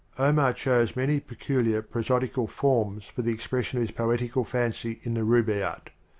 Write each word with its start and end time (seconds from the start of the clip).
Omar 0.17 0.51
chose 0.53 0.95
many 0.95 1.19
peculiar 1.19 1.83
prosodical 1.83 2.47
forms 2.47 3.05
for 3.05 3.21
the 3.21 3.31
expression 3.31 3.77
of 3.77 3.87
his 3.87 3.95
poetical 3.95 4.43
fancy 4.43 4.99
in 5.03 5.13
the 5.13 5.21
Rubai 5.21 5.59
yat. 5.59 5.91